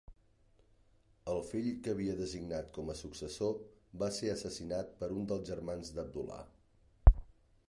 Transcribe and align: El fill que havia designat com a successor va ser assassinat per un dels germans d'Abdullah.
El 1.33 1.41
fill 1.49 1.67
que 1.87 1.93
havia 1.93 2.15
designat 2.23 2.73
com 2.79 2.91
a 2.93 2.97
successor 3.03 3.55
va 4.05 4.11
ser 4.19 4.35
assassinat 4.35 4.93
per 5.03 5.15
un 5.21 5.33
dels 5.35 5.49
germans 5.53 5.97
d'Abdullah. 6.01 6.45